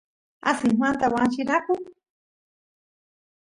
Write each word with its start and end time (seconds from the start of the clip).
asismanta 0.51 1.05
wanchinaku 1.13 1.73